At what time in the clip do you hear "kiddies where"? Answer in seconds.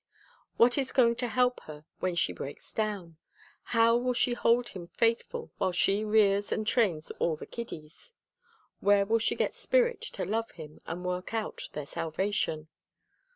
7.45-9.05